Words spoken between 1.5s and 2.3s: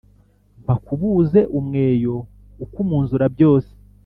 umweyo